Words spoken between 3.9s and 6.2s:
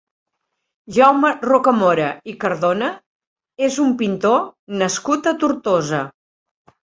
pintor nascut a Tortosa.